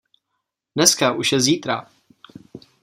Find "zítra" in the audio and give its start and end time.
1.41-1.87